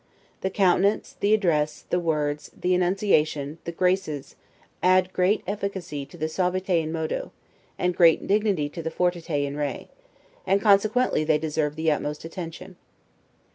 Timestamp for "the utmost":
11.75-12.25